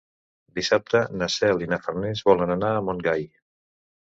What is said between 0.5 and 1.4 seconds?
Dissabte na